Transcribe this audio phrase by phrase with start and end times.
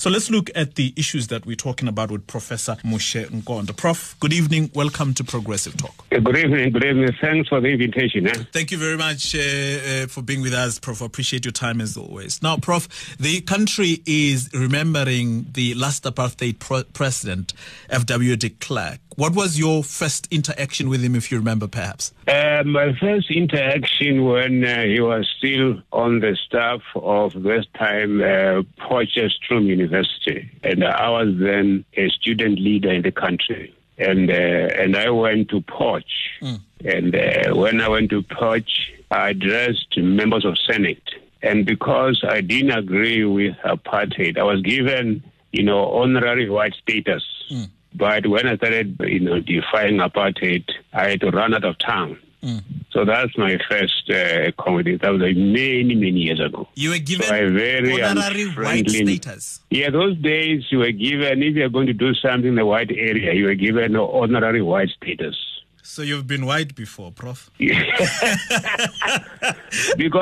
[0.00, 3.76] So let's look at the issues that we're talking about with Professor Muxe Nkondo.
[3.76, 4.70] Prof, good evening.
[4.74, 6.08] Welcome to Progressive Talk.
[6.08, 6.72] Good evening.
[6.72, 7.10] Good evening.
[7.20, 8.26] Thanks for the invitation.
[8.26, 8.32] Eh?
[8.50, 11.02] Thank you very much uh, uh, for being with us, Prof.
[11.02, 12.42] I appreciate your time as always.
[12.42, 17.52] Now, Prof, the country is remembering the last apartheid pro- president,
[17.90, 18.36] F.W.
[18.36, 19.00] de Klerk.
[19.16, 22.14] What was your first interaction with him, if you remember, perhaps?
[22.26, 28.22] Uh, my first interaction when uh, he was still on the staff of this time
[28.22, 29.89] uh, Potchefstroom University,
[30.62, 35.48] and I was then a student leader in the country, and uh, and I went
[35.50, 36.60] to Potch, mm.
[36.84, 41.02] and uh, when I went to Potch, I addressed members of Senate,
[41.42, 45.22] and because I didn't agree with apartheid, I was given
[45.52, 47.24] you know honorary white status.
[47.50, 47.68] Mm.
[47.92, 52.18] But when I started, you know, defying apartheid, I had to run out of town.
[52.42, 52.62] Mm.
[52.90, 54.96] So that's my first uh, comedy.
[54.96, 56.68] That was like many, many years ago.
[56.74, 59.60] You were given so very honorary white status.
[59.70, 62.90] Yeah, those days you were given, if you're going to do something in the white
[62.90, 65.36] area, you were given honorary white status.
[65.82, 67.50] So you've been white before, Prof?
[67.58, 67.80] because,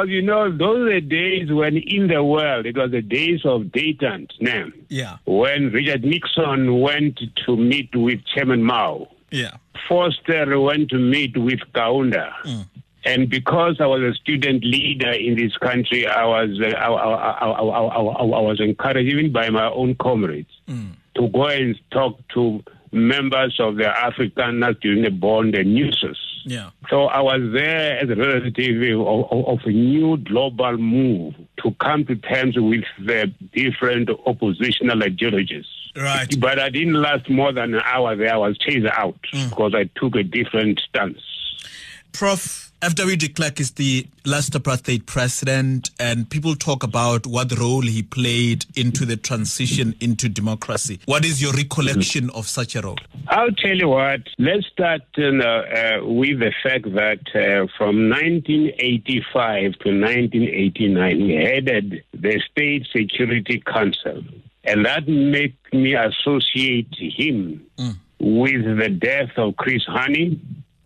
[0.08, 3.64] you know, those are the days when in the world, it was the days of
[3.64, 4.68] detente, now.
[4.88, 5.18] Yeah.
[5.26, 9.08] When Richard Nixon went to meet with Chairman Mao.
[9.30, 9.56] Yeah.
[9.88, 12.32] Vorster went to meet with Kaunda.
[12.44, 12.66] Mm.
[13.04, 17.46] And because I was a student leader in this country, I was uh, I, I,
[17.46, 20.92] I, was encouraged even by my own comrades mm.
[21.16, 22.62] to go and talk to
[22.92, 26.16] members of the African the bond and NUSAS.
[26.44, 26.70] Yeah.
[26.88, 31.74] So I was there as a representative of, of, of, a new global move to
[31.80, 35.66] come to terms with the different oppositional ideologies.
[35.96, 36.28] Right.
[36.40, 38.34] But I didn't last more than an hour there.
[38.34, 39.50] I was chased out Mm.
[39.50, 41.18] because I took a different stance.
[42.12, 42.64] Prof.
[42.80, 43.16] F.W.
[43.16, 48.64] de Klerk is the last apartheid president, and people talk about what role he played
[48.76, 51.00] into the transition into democracy.
[51.06, 52.94] What is your recollection of such a role?
[53.26, 54.20] I'll tell you what.
[54.38, 61.34] Let's start you know, uh, with the fact that uh, from 1985 to 1989, he
[61.34, 64.22] headed the State Security Council,
[64.64, 67.94] and that made me associate him Mm.
[68.20, 70.38] with the death of Chris Hani,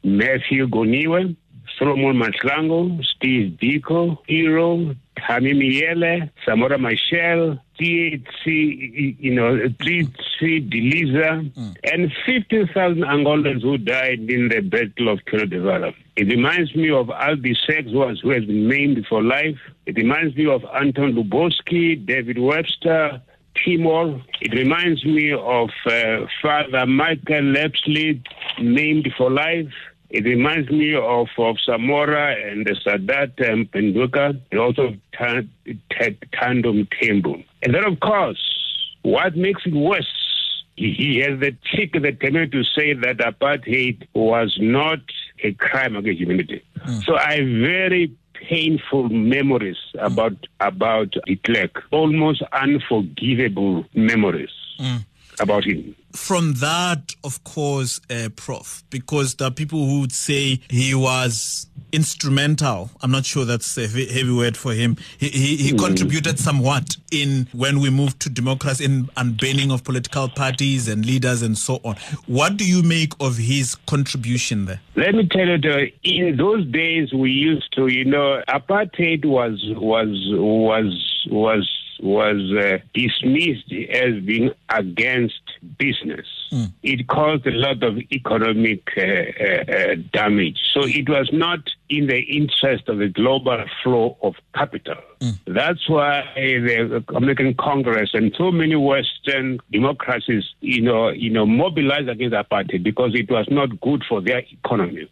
[0.05, 1.34] Matthew Goniwe,
[1.78, 11.50] Solomon Mahlangu, Steve Biko, Hero, Thami Mnyele, Samora Machel, THC, you know, THC Deliza,
[11.93, 15.94] and 15,000 Angolans who died in the Battle of Cuito Cuanavale.
[16.16, 19.59] It reminds me of Albie Sachs, who who has been maimed for life.
[19.87, 23.21] It reminds me of Anton Lubowski, David Webster,
[23.54, 24.20] Timor.
[24.40, 28.22] It reminds me of uh, Father Michael Lapsley,
[28.58, 29.72] named for life.
[30.10, 35.50] It reminds me of, of Samora and the Sadat and Penduka, and also Tan-
[35.91, 37.44] Tan- Tandem Tembu.
[37.62, 38.38] And then, of course,
[39.02, 40.06] what makes it worse,
[40.76, 45.00] he, has the cheek, the temerity to say that apartheid was not
[45.44, 46.62] a crime against humanity.
[47.04, 48.12] So I very
[48.48, 51.14] painful memories about about
[51.44, 55.04] Klerk, almost unforgivable memories mm.
[55.41, 55.94] About him.
[56.12, 61.66] From that, of course, uh, Prof, because there are people who would say he was
[61.93, 62.91] instrumental.
[63.03, 64.97] I'm not sure that's a heavy, word for him.
[65.19, 70.28] He, he, he contributed somewhat in when we moved to democracy in unbanning of political
[70.28, 71.97] parties and leaders and so on.
[72.26, 74.81] What do you make of his contribution there?
[74.97, 79.62] Let me tell you, the, in those days we used to, you know, apartheid was
[79.76, 85.40] was was was was uh, dismissed as being against
[85.78, 86.26] business.
[86.82, 90.58] It caused a lot of economic uh, uh, uh, damage.
[90.74, 94.96] So it was not in the interest of the global flow of capital.
[95.46, 102.08] That's why the American Congress and so many Western democracies, you know, you know, mobilized
[102.08, 105.08] against apartheid because it was not good for their economy.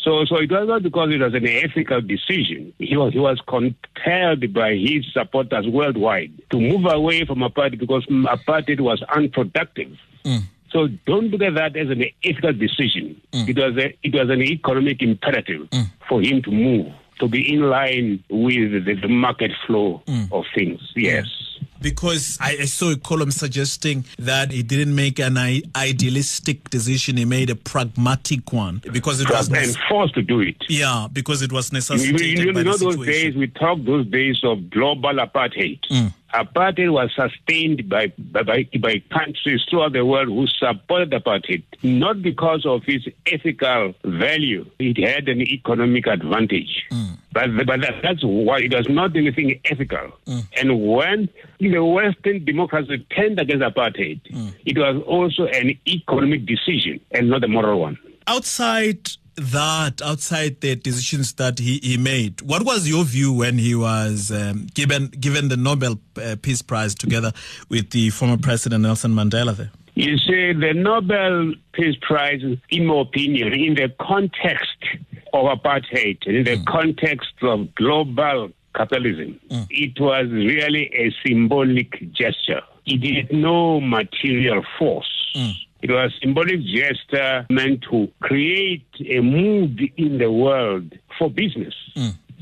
[0.00, 2.72] So, so it was not because it was an ethical decision.
[2.78, 8.06] He was, he was compelled by his supporters worldwide to move away from apartheid because
[8.06, 9.96] apartheid was unproductive.
[10.24, 10.42] Mm.
[10.70, 13.20] So don't look at that as an ethical decision.
[13.32, 13.48] Mm.
[13.48, 15.90] It was a, it was an economic imperative mm.
[16.08, 20.80] for him to move to be in line with the, the market flow of things.
[20.94, 21.26] Yes.
[21.80, 27.16] Because I, I saw a column suggesting that he didn't make an I- idealistic decision;
[27.16, 30.56] he made a pragmatic one because it was and forced to do it.
[30.68, 34.40] yeah, because it was You, necessitated you by know those days we talk those days
[34.44, 35.80] of global apartheid.
[35.90, 36.14] Mm.
[36.34, 42.20] Apartheid was sustained by, by by by countries throughout the world who supported apartheid, not
[42.22, 44.66] because of its ethical value.
[44.78, 46.84] It had an economic advantage.
[46.90, 47.17] Mm.
[47.32, 50.12] But, but that, that's why it was not anything ethical.
[50.26, 51.28] And when
[51.60, 54.20] the Western democracies turned against apartheid,
[54.64, 57.98] it was also an economic decision and not a moral one.
[58.26, 63.74] Outside that, outside the decisions that he, he made, what was your view when he
[63.74, 67.32] was um, given given the Nobel uh, Peace Prize together
[67.68, 69.70] with the former President Nelson Mandela there?
[69.94, 74.76] You see, the Nobel Peace Prize, in my opinion, in the context
[75.32, 76.66] of apartheid, in the mm.
[76.66, 79.66] context of global capitalism, mm.
[79.70, 82.62] it was really a symbolic gesture.
[82.86, 85.30] It had no material force.
[85.34, 85.52] Mm.
[85.82, 91.74] It was a symbolic gesture meant to create a mood in the world for business.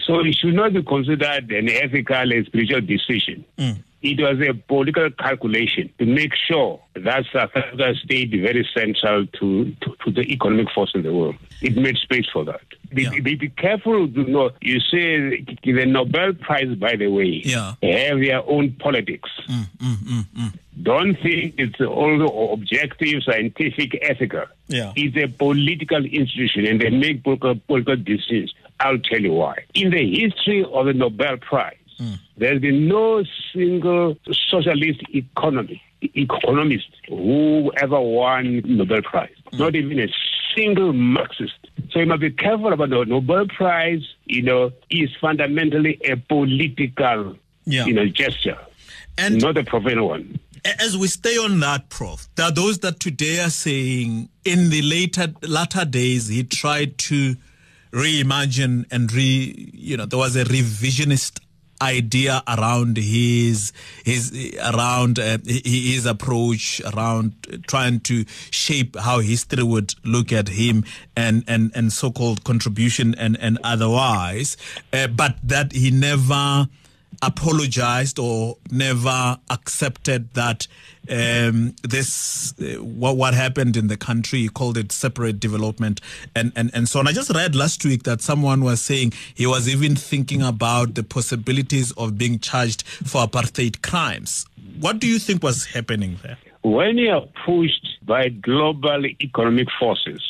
[0.06, 3.44] So it should not be considered an ethical and spiritual decision.
[4.06, 9.72] It was a political calculation to make sure that South Africa stayed very central to,
[9.82, 11.34] to, to the economic force in the world.
[11.60, 12.60] It made space for that.
[12.94, 13.20] Be, Yeah.
[13.22, 14.50] be, be careful to know.
[14.60, 17.74] You say the Nobel Prize, by the way, Yeah.
[17.82, 19.28] have their own politics.
[19.48, 20.52] Mm, mm, mm,
[20.82, 24.44] Don't think it's all objective, scientific, ethical.
[24.68, 24.92] Yeah.
[24.94, 28.54] It's a political institution and they make political, political decisions.
[28.78, 29.56] I'll tell you why.
[29.74, 31.76] In the history of the Nobel Prize,
[32.36, 34.16] there's been no single
[34.50, 39.30] socialist economy, economist who ever won Nobel Prize.
[39.52, 39.58] Mm.
[39.58, 40.08] Not even a
[40.54, 41.54] single Marxist.
[41.90, 47.36] So you must be careful about the Nobel Prize, you know, is fundamentally a political,
[47.64, 47.86] Yeah.
[47.86, 48.58] you know, gesture,
[49.18, 50.38] And not a professional one.
[50.80, 54.82] As we stay on that, Prof, there are those that today are saying in the
[54.82, 57.36] later latter days he tried to
[57.92, 61.40] reimagine and re you know there was a revisionist
[61.80, 63.72] idea around his
[64.04, 64.32] his
[64.72, 67.32] around uh, his approach around
[67.66, 70.84] trying to shape how history would look at him
[71.16, 74.56] and and and so-called contribution and and otherwise.
[74.92, 76.68] Uh, but that he never
[77.22, 80.66] apologized or never accepted that
[81.08, 84.40] um, this uh, what what happened in the country.
[84.40, 86.00] He called it separate development
[86.34, 87.08] and, and and so on.
[87.08, 91.02] I just read last week that someone was saying he was even thinking about the
[91.02, 94.46] possibilities of being charged for apartheid crimes.
[94.80, 96.38] What do you think was happening there?
[96.66, 100.20] when you are pushed by global economic forces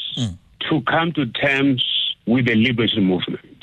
[0.68, 1.82] to come to terms
[2.26, 3.55] with the liberation movement,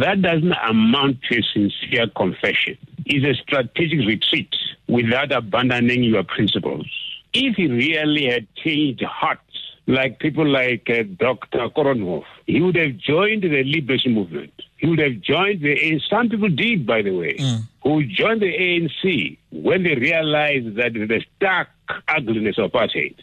[0.00, 4.54] that doesn't amount to a sincere confession, It's a strategic retreat
[4.88, 6.86] without abandoning your principles.
[7.32, 9.40] If he really had changed hearts,
[9.86, 11.68] like people like uh, Dr.
[11.70, 14.52] Koronhoff, he would have joined the liberation movement.
[14.76, 16.02] He would have joined the ANC.
[16.08, 17.36] Some people did, by the way,
[17.82, 21.68] who joined the ANC when they realized that the stark
[22.08, 23.16] ugliness of apartheid.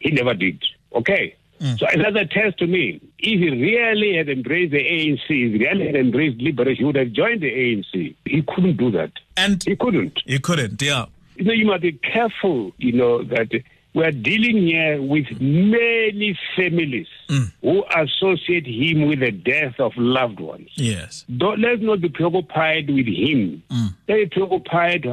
[0.00, 0.62] He never did.
[0.94, 1.36] Okay?
[1.64, 1.78] Mm.
[1.78, 5.86] So another test to me, if he really had embraced the ANC, if he really
[5.86, 8.14] had embraced liberation, he would have joined the ANC.
[8.26, 9.12] He couldn't do that.
[9.36, 10.20] And He couldn't.
[10.26, 11.06] he couldn't, yeah.
[11.36, 13.48] You know, you must be careful, you know, that
[13.94, 17.50] we're dealing here with many families mm.
[17.62, 20.68] who associate him with the death of loved ones.
[20.74, 21.24] Yes.
[21.36, 23.62] Don't, let's not be preoccupied with him.
[23.70, 23.94] Mm.
[24.08, 25.06] Let's be preoccupied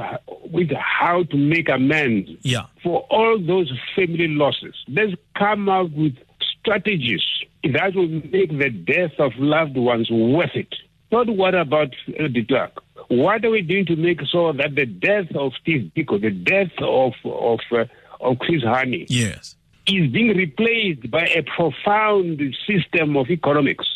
[0.51, 2.65] with how to make amends Yeah.
[2.83, 4.75] for all those family losses.
[4.87, 6.15] Let's come out with
[6.61, 7.23] strategies
[7.63, 10.73] that will make the death of loved ones worth it.
[11.11, 12.71] Not what about uh, de Klerk.
[13.09, 16.71] What are we doing to make sure that the death of Steve Biko, the death
[16.79, 17.85] of of uh,
[18.21, 19.55] of Chris Hani, Yes.
[19.87, 23.87] is being replaced by a profound system of economics.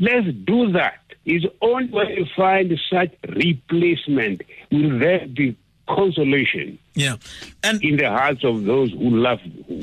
[0.00, 1.00] Let's do that.
[1.26, 5.56] It's only when you find such replacement will there be
[5.88, 7.16] consolation Yeah.
[7.62, 9.40] And in the hearts of those who love,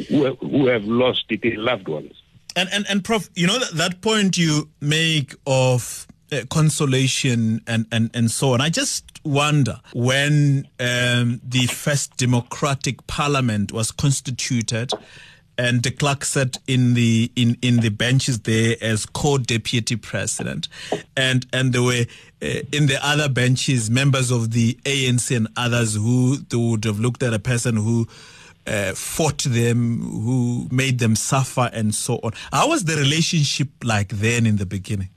[0.09, 2.13] who, who have lost their loved ones.
[2.55, 7.85] And and and Prof, you know that, that point you make of uh, consolation and,
[7.91, 8.61] and and so on.
[8.61, 14.91] I just wonder when um, the first democratic parliament was constituted.
[15.57, 20.67] And de Klerk sat in the in, in the benches there as co-deputy president,
[21.15, 22.05] and and there were
[22.41, 27.23] uh, in the other benches members of the ANC and others who would have looked
[27.23, 28.05] at a person who
[28.67, 32.33] uh, fought them, who made them suffer, and so on.
[32.51, 35.09] How was the relationship like then in the beginning?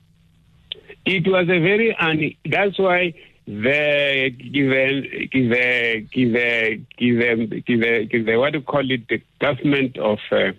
[1.05, 3.15] It was a very, and that's why
[3.49, 9.09] the given the given given given given what do you call it?
[9.09, 10.53] The government of uh,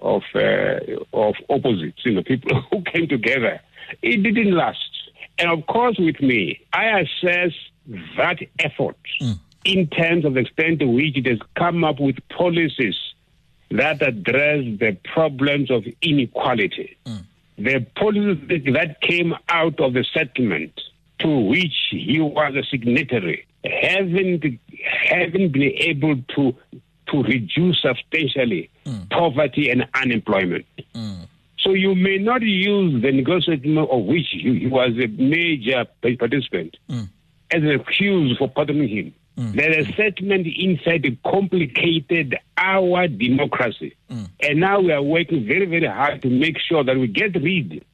[0.00, 0.80] of uh,
[1.12, 3.60] of opposites, you know, people who came together.
[4.02, 4.78] It didn't last,
[5.38, 7.52] and of course, with me, I assess
[8.16, 8.96] that effort
[9.64, 12.96] in terms of the extent to which it has come up with policies
[13.70, 16.96] that address the problems of inequality.
[17.58, 20.80] The policies that came out of the settlement
[21.20, 24.44] to which he was a signatory haven't
[25.08, 26.54] haven't been able to
[27.08, 29.02] to reduce substantially hmm.
[29.10, 30.66] poverty and unemployment.
[30.94, 31.22] Hmm.
[31.58, 36.76] So you may not use the negotiation of which he, he was a major participant
[36.88, 37.02] hmm.
[37.50, 39.14] as an excuse for pardoning him.
[39.36, 43.96] The settlement, in fact, complicated our democracy.
[44.08, 47.84] And now we are working very, very hard to make sure that we get rid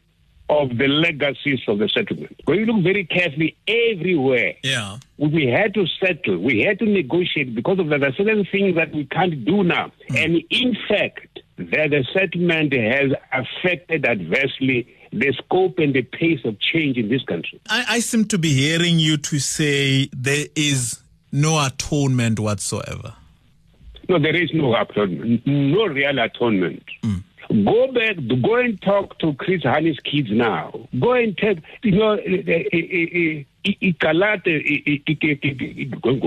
[0.50, 2.38] of the legacies of the settlement.
[2.45, 4.99] When you look very carefully everywhere, Yeah.
[5.16, 8.00] we had to settle, we had to negotiate because of that.
[8.00, 9.92] There are certain things that we can't do now.
[10.09, 10.16] Hmm.
[10.16, 16.59] And in fact, that the settlement has affected adversely the scope and the pace of
[16.61, 17.61] change in this country.
[17.69, 21.00] I, I seem to be hearing you to say there is
[21.33, 23.14] no atonement whatsoever.
[24.09, 26.83] No, there is no atonement, no real atonement.
[27.04, 27.19] Hmm.
[27.50, 30.73] Go back, go and talk to Chris Hani's kids now.
[31.00, 33.45] Go and tell, you know, eh, eh, eh,
[33.83, 34.47] Ikalate,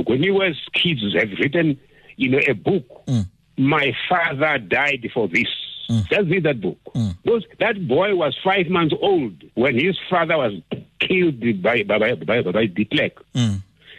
[0.05, 1.79] Goniwe's kids have written,
[2.17, 3.05] you know, a book.
[3.07, 3.25] Mm.
[3.57, 5.47] My father died for this.
[5.89, 6.09] Mm.
[6.09, 6.79] Just read that book.
[6.93, 7.15] Mm.
[7.23, 10.53] Those, that boy was five months old when his father was
[10.99, 13.23] killed by, by, by, by, by de Klerk.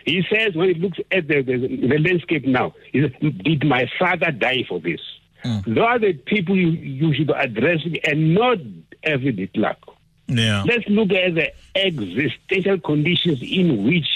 [0.05, 3.91] He says when he looks at the, the, the landscape now, he says, did my
[3.99, 5.01] father die for this?
[5.45, 5.65] Mm.
[5.67, 8.59] Those are the people you, you should address and not
[9.03, 9.79] every de Klerk.
[10.27, 10.65] Yeah.
[10.67, 14.07] Let's look at the existential conditions in which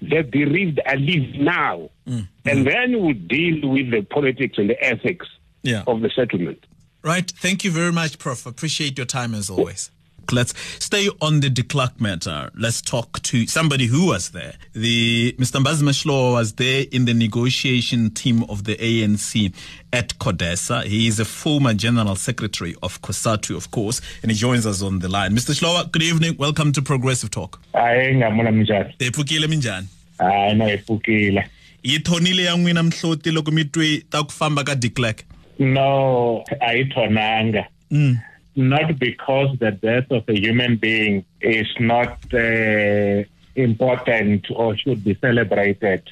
[0.00, 1.90] the bereaved are living now.
[2.06, 2.28] Mm.
[2.44, 2.72] And mm.
[2.72, 5.26] then we'll deal with the politics and the ethics
[5.62, 5.82] Yeah.
[5.86, 6.64] of the settlement.
[7.02, 7.28] Right.
[7.30, 8.46] Thank you very much, Prof.
[8.46, 9.90] Appreciate your time as always.
[10.30, 12.50] Let's stay on the de Klerk matter.
[12.54, 14.54] Let's talk to somebody who was there.
[14.74, 15.62] The Mr.
[15.62, 19.54] Mbhazima Shilowa was there in the negotiation team of the ANC
[19.90, 20.84] at Codesa.
[20.84, 24.98] He is a former general secretary of COSATU, of course, and he joins us on
[24.98, 25.32] the line.
[25.34, 25.54] Mr.
[25.58, 26.36] Shilowa, good evening.
[26.38, 27.58] Welcome to Progressive Talk.
[27.74, 29.86] hayi ngamona minjhani Ephukile minjani?
[30.18, 31.44] hayi no pfukile
[31.82, 35.24] Yi thonile ya n'wina mhloti loko mi twe ta ku famba ka de Klerk?
[35.58, 38.18] no a yi thonanga mm.
[38.58, 43.24] Not because the death of a human being is not uh,
[43.54, 46.02] important or should be celebrated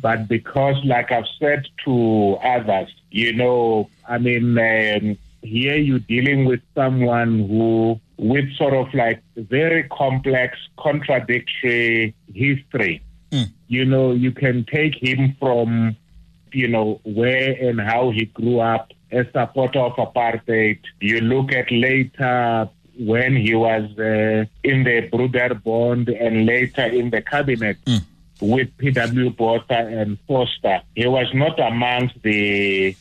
[0.00, 6.44] but because like i've said to others you know i mean um, here you're dealing
[6.44, 13.02] with someone who with sort of like very complex contradictory history
[13.68, 15.94] you know, you can take him from,
[16.52, 20.78] you know, where and how he grew up, a supporter of apartheid.
[21.00, 27.22] You look at later when he was uh, in the Broederbond and later in the
[27.22, 27.78] cabinet
[28.40, 29.30] with P.W.
[29.30, 30.82] Botha and Vorster.
[30.94, 32.96] He was not amongst the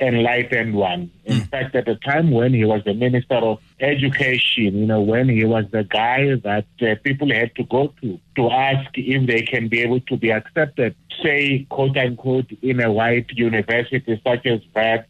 [0.00, 1.10] enlightened one.
[1.24, 5.28] In fact, at the time when he was the Minister of Education, you know, when
[5.28, 9.42] he was the guy that uh, people had to go to to ask if they
[9.42, 14.60] can be able to be accepted, say, quote unquote, in a white university such as
[14.74, 15.06] that,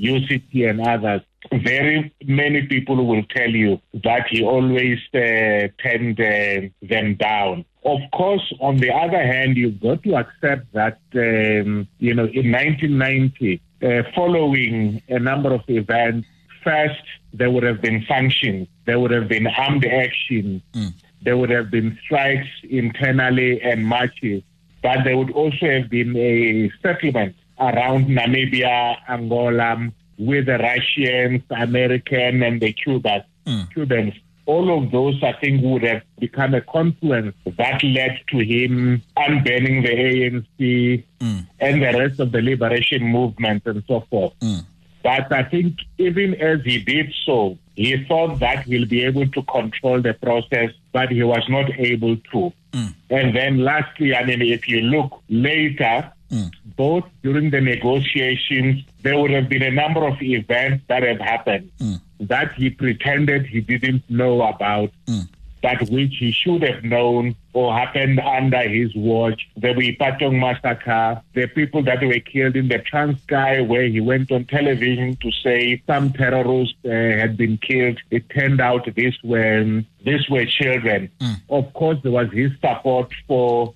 [0.00, 1.22] UCT and others.
[1.52, 7.64] Very many people will tell you that he always uh, turned uh, them down.
[7.84, 12.52] Of course, on the other hand, you've got to accept that, um, you know, in
[12.52, 16.28] 1990, uh, following a number of events,
[16.62, 17.00] first,
[17.32, 20.62] there would have been sanctions, there would have been armed action,
[21.22, 24.42] there would have been strikes internally and marches,
[24.82, 32.42] but there would also have been a settlement around Namibia, Angola, with the Russians, American,
[32.42, 33.24] and the Cubans.
[33.46, 33.62] Hmm.
[33.72, 34.14] Cubans.
[34.46, 39.82] All of those, I think, would have become a confluence that led to him unbanning
[39.82, 41.38] the ANC hmm.
[41.60, 44.32] and the rest of the liberation movement and so forth.
[44.42, 44.60] Hmm.
[45.02, 49.42] But I think even as he did so, he thought that he'll be able to
[49.44, 52.52] control the process, but he was not able to.
[53.10, 56.50] And then lastly, I mean, if you look later, Mm.
[56.76, 61.70] both during the negotiations, there would have been a number of events that have happened
[61.80, 62.00] mm.
[62.20, 65.28] that he pretended he didn't know about, mm.
[65.60, 69.48] but which he should have known or happened under his watch.
[69.56, 74.44] The Boipatong massacre, the people that were killed in the Transkei, where he went on
[74.44, 77.98] television to say some terrorists uh, had been killed.
[78.10, 81.10] It turned out these were these were children.
[81.48, 83.74] Of course, there was his support for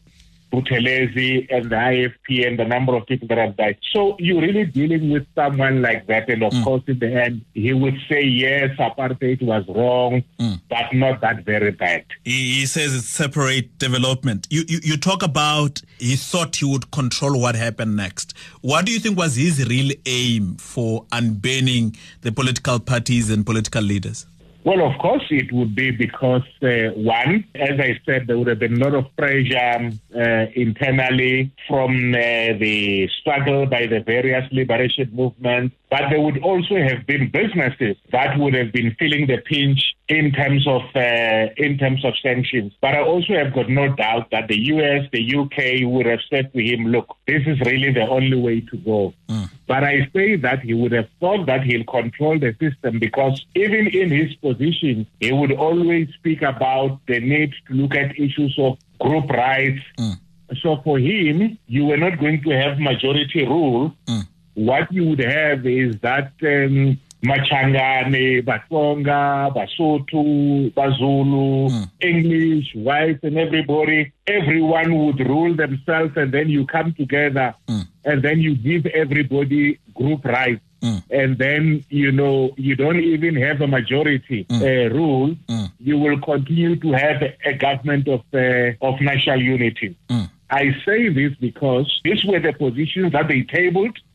[0.54, 3.78] Buthelezi and the IFP and the number of people that have died.
[3.92, 6.28] So you're really dealing with someone like that.
[6.28, 6.64] And of mm.
[6.64, 10.60] course, in the end, he would say, yes, apartheid was wrong, mm.
[10.68, 12.04] but not that very bad.
[12.24, 14.46] He, he says it's separate development.
[14.50, 18.34] You, you you talk about he thought he would control what happened next.
[18.60, 23.82] What do you think was his real aim for unbanning the political parties and political
[23.82, 24.26] leaders?
[24.64, 28.60] Well, of course, it would be because, uh, one, as I said, there would have
[28.60, 35.10] been a lot of pressure uh, internally from uh, the struggle by the various liberation
[35.12, 39.94] movements, but there would also have been businesses that would have been feeling the pinch
[40.08, 42.72] in terms of uh, in terms of sanctions.
[42.80, 46.52] But I also have got no doubt that the US, the UK would have said
[46.54, 49.50] to him, "Look, this is really the only way to go." Mm.
[49.66, 53.86] But I say that he would have thought that he'll control the system because even
[53.86, 58.78] in his position, he would always speak about the need to look at issues of
[58.98, 59.82] group rights.
[59.98, 60.20] Mm.
[60.60, 63.94] So for him, you were not going to have majority rule.
[64.06, 64.28] Mm.
[64.54, 71.90] What you would have is that um, Machangane, Batonga, Basotho, Bazulu, Mm.
[72.00, 77.86] English, whites, and everybody, everyone would rule themselves, and then you come together, Mm.
[78.04, 80.60] and then you give everybody group rights.
[80.82, 81.02] Mm.
[81.10, 85.34] And then, you know, you don't even have a majority uh, rule.
[85.48, 85.70] Mm.
[85.80, 89.96] You will continue to have a, government of, uh, of national unity.
[90.10, 90.28] Mm.
[90.50, 94.13] I say this because these were the positions that they tabled Mm.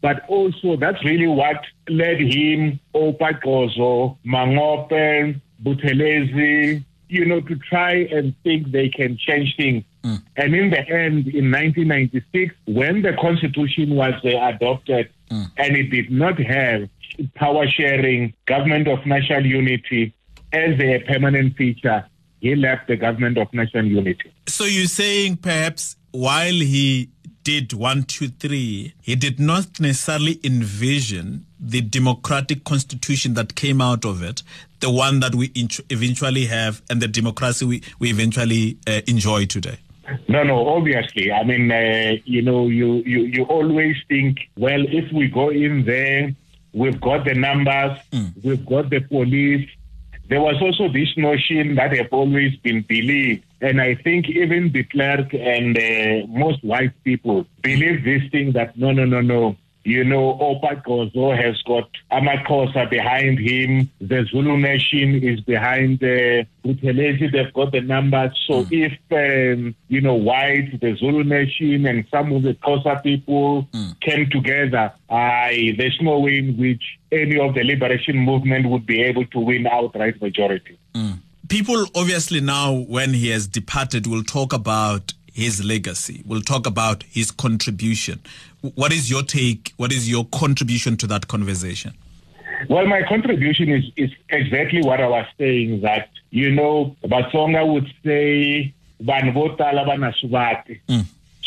[0.00, 8.06] But also that's really what led him, Oupa Gqozo, Mangope, Buthelezi, you know, to try
[8.12, 9.84] and think they can change things.
[10.04, 10.22] Mm.
[10.36, 15.50] And in the end, in 1996, when the constitution was uh, adopted Mm.
[15.58, 16.88] and it did not have
[17.34, 20.14] power sharing, government of national unity
[20.52, 22.06] as a permanent feature,
[22.40, 24.32] he left the government of national unity.
[24.46, 27.10] So you're saying perhaps while he
[27.48, 34.04] did one, two, three, he did not necessarily envision the democratic constitution that came out
[34.04, 34.42] of it,
[34.80, 39.46] the one that we int- eventually have, and the democracy we, we eventually uh, enjoy
[39.46, 39.78] today.
[40.28, 41.32] No, no, obviously.
[41.32, 45.86] I mean, uh, you know, you, you, you always think, well, if we go in
[45.86, 46.34] there,
[46.74, 47.98] we've got the numbers,
[48.42, 49.66] we've got the police.
[50.28, 54.84] There was also this notion that have always been believed, and I think even de
[54.84, 59.56] Klerk and uh, most white people believe this thing that no, no, no, no.
[59.88, 63.90] You know, Oupa Gqozo has got Amakosa behind him.
[64.02, 67.32] The Zulu Nation is behind the Buthelezi.
[67.32, 68.38] They've got the numbers.
[68.46, 68.74] So hmm.
[68.74, 73.92] if, um, you know, white, the Zulu Nation, and some of the Xhosa people hmm.
[74.02, 79.00] came together, I, there's no way in which any of the liberation movement would be
[79.00, 80.78] able to win outright majority.
[80.94, 81.12] Hmm.
[81.48, 86.22] People obviously now, when he has departed, will talk about his legacy.
[86.26, 88.20] We'll talk about his contribution.
[88.74, 89.72] What is your take?
[89.76, 91.94] What is your contribution to that conversation?
[92.68, 97.86] Well, my contribution is, is exactly what I was saying that, you know, Batsonga would
[98.04, 98.74] say.
[100.88, 101.04] Mm.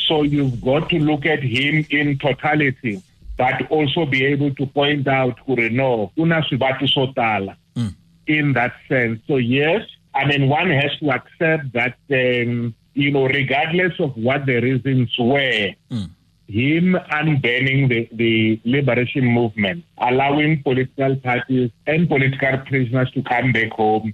[0.07, 3.01] So you've got to look at him in totality,
[3.37, 6.11] but also be able to point out, no,
[7.75, 7.93] Mm.
[8.27, 9.19] in that sense.
[9.27, 9.81] So yes,
[10.15, 15.09] I mean, one has to accept that, um, you know, regardless of what the reasons
[15.17, 16.09] were, Mm.
[16.47, 23.71] him unbanning the, the liberation movement, allowing political parties and political prisoners to come back
[23.71, 24.13] home,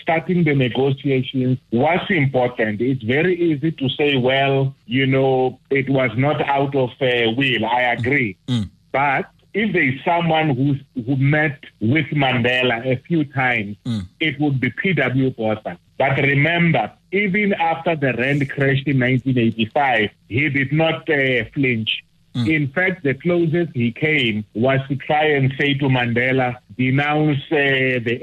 [0.00, 2.80] starting the negotiations was important.
[2.80, 7.64] It's very easy to say, well, you know, it was not out of uh, will.
[7.66, 8.36] I agree.
[8.48, 8.70] Mm.
[8.92, 14.06] But if there is someone who's, who met with Mandela a few times, Mm.
[14.20, 15.30] it would be P.W.
[15.30, 15.78] Botha.
[15.98, 22.02] But remember, even after the rand crashed in 1985, he did not uh, flinch.
[22.34, 22.50] Hmm.
[22.50, 28.02] In fact, the closest he came was to try and say to Mandela, denounce uh,
[28.02, 28.18] the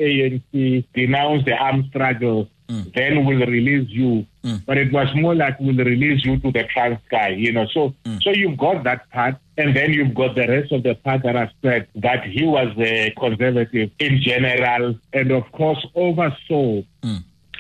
[0.54, 2.82] ANC, denounce the armed struggle, hmm.
[2.94, 4.26] then we'll release you.
[4.44, 4.56] Hmm.
[4.66, 7.68] But it was more like we'll release you to the Transkei, you know.
[7.68, 11.24] So, so you've got that part, and then you've got the rest of the part
[11.24, 16.82] that I said that he was a conservative in general, and of course oversaw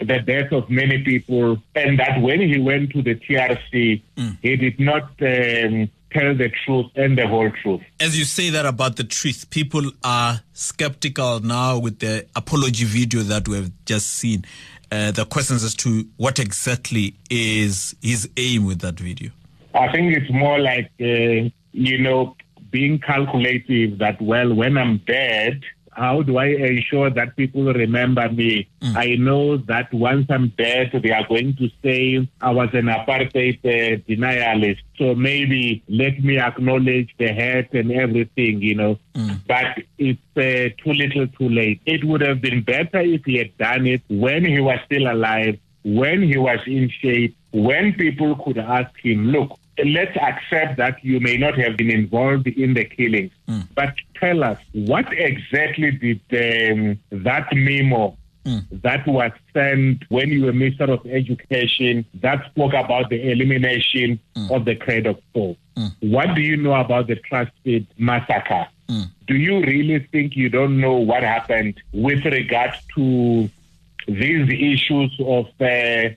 [0.01, 4.01] the death of many people, and that when he went to the TRC,
[4.41, 7.81] he did not um, tell the truth and the whole truth.
[7.99, 13.21] As you say that about the truth, people are skeptical now with the apology video
[13.21, 14.45] that we have just seen.
[14.91, 19.31] Uh, the questions as to what exactly is his aim with that video.
[19.73, 22.35] I think it's more like, uh, you know,
[22.71, 28.67] being calculative that, well, when I'm dead, how do I ensure that people remember me?
[28.95, 33.59] I know that once I'm dead, they are going to say I was an apartheid
[33.65, 34.79] uh, denialist.
[34.97, 38.99] So maybe let me acknowledge the hurt and everything, you know.
[39.47, 41.81] But it's uh, too little too late.
[41.85, 45.59] It would have been better if he had done it when he was still alive,
[45.83, 51.19] when he was in shape, when people could ask him, look, let's accept that you
[51.19, 53.67] may not have been involved in the killings, mm.
[53.75, 56.21] but tell us what exactly did
[56.71, 58.65] um, that memo Mm.
[58.81, 64.51] that was sent when you were Minister of Education that spoke about the elimination mm.
[64.51, 65.57] of the Cradock School.
[65.77, 65.91] Mm.
[66.11, 68.65] What do you know about the Trustfeed massacre?
[68.89, 69.11] Mm.
[69.27, 73.47] Do you really think you don't know what happened with regard to
[74.07, 76.09] these issues of uh,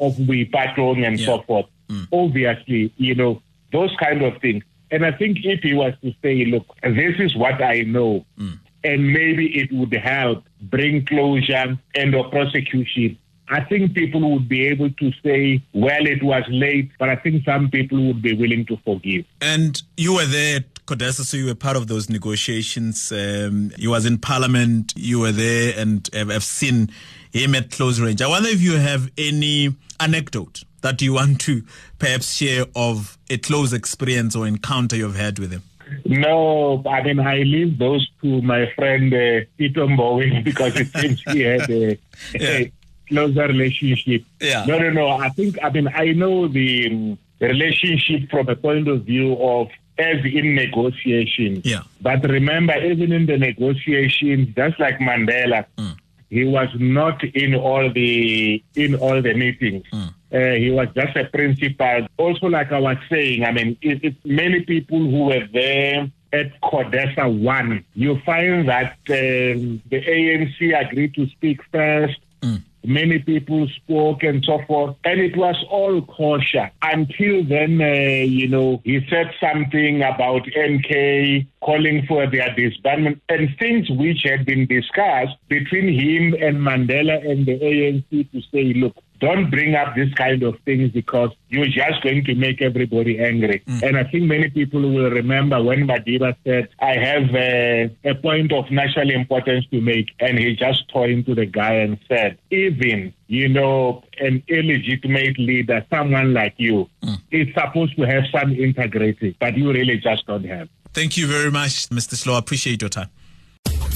[0.00, 1.26] of Boipatong and yeah.
[1.26, 1.66] so forth?
[1.88, 2.08] Mm.
[2.12, 4.64] Obviously, you know those kind of things.
[4.90, 8.58] And I think if he was to say, "Look, this is what I know," mm
[8.84, 13.18] and maybe it would help bring closure and or prosecution.
[13.50, 17.44] I think people would be able to say, well, it was late, but I think
[17.44, 19.24] some people would be willing to forgive.
[19.40, 23.12] And you were there CODESA, so you were part of those negotiations.
[23.12, 26.90] Um, you was in Parliament, you were there, and have seen
[27.32, 28.22] him at close range.
[28.22, 31.62] I wonder if you have any anecdote that you want to
[31.98, 35.62] perhaps share of a close experience or encounter you've had with him.
[36.04, 41.22] No, I mean, I leave those to my friend uh, Peter Bowie because it seems
[41.32, 41.98] he had a,
[42.34, 42.48] yeah.
[42.48, 42.72] a,
[43.08, 44.22] closer relationship.
[44.38, 44.66] Yeah.
[44.66, 45.08] No, no, no.
[45.08, 49.68] I think, I mean, I know the um, relationship from a point of view of
[49.98, 51.64] as in negotiations.
[51.64, 51.82] Yeah.
[52.00, 55.96] But remember, even in the negotiations, just like Mandela, mm.
[56.30, 59.84] He was not in all the in all the meetings.
[59.92, 60.14] Mm.
[60.30, 62.06] Uh, he was just a principal.
[62.18, 66.60] Also, like I was saying, I mean, it, it's many people who were there at
[66.60, 67.84] CODESA 1.
[67.94, 72.18] You find that um, the ANC agreed to speak first.
[72.42, 72.62] Mm.
[72.88, 77.78] Many people spoke and so forth, and it was all kosher until then.
[77.82, 84.22] Uh, you know, he said something about MK calling for their disbandment and things which
[84.24, 89.74] had been discussed between him and Mandela and the ANC to say, look, don't bring
[89.74, 93.62] up this kind of things because you're just going to make everybody angry.
[93.66, 93.82] Mm.
[93.82, 98.52] And I think many people will remember when Madiba said, I have a, a, point
[98.52, 100.10] of national importance to make.
[100.20, 105.84] And he just tore into the guy and said, even, you know, an illegitimate leader,
[105.90, 107.20] someone like you, mm.
[107.30, 110.68] is supposed to have some integrity, but you really just don't have.
[110.92, 112.14] Thank you very much, Mr.
[112.14, 112.34] Slow.
[112.34, 113.10] I appreciate your time.